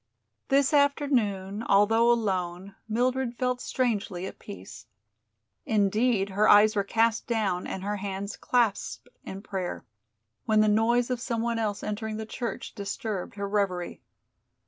This 0.47 0.73
afternoon, 0.73 1.61
although 1.61 2.11
alone, 2.11 2.73
Mildred 2.89 3.35
felt 3.37 3.61
strangely 3.61 4.25
at 4.25 4.39
peace. 4.39 4.87
Indeed, 5.63 6.29
her 6.29 6.49
eyes 6.49 6.75
were 6.75 6.83
cast 6.83 7.27
down 7.27 7.67
and 7.67 7.83
her 7.83 7.97
hands 7.97 8.35
clasped 8.35 9.09
in 9.23 9.43
prayer, 9.43 9.85
when 10.47 10.61
the 10.61 10.67
noise 10.67 11.11
of 11.11 11.21
some 11.21 11.43
one 11.43 11.59
else 11.59 11.83
entering 11.83 12.17
the 12.17 12.25
church 12.25 12.73
disturbed 12.73 13.35
her 13.35 13.47
reverie. 13.47 14.01